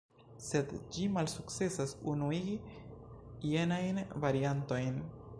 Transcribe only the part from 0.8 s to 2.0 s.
ĝi malsukcesas